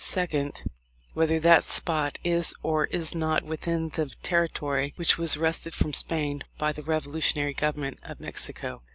Second. 0.03 0.63
Whether 1.13 1.39
that 1.41 1.63
spot 1.63 2.17
is 2.23 2.55
or 2.63 2.87
is 2.87 3.13
not 3.13 3.43
within 3.43 3.89
the 3.89 4.07
territory 4.23 4.93
which 4.95 5.19
was 5.19 5.37
wrested 5.37 5.75
from 5.75 5.93
Spain 5.93 6.43
by 6.57 6.71
the 6.71 6.81
revolutionary 6.81 7.53
government 7.53 7.99
of 8.01 8.19
Mexico. 8.19 8.81